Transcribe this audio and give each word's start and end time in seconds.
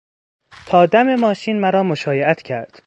تا 0.65 0.85
دم 0.85 1.15
ماشین 1.15 1.59
مرا 1.59 1.83
مشایعت 1.83 2.41
کرد. 2.41 2.79